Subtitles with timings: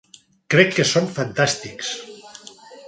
[0.53, 1.95] Crec que són fantàstics.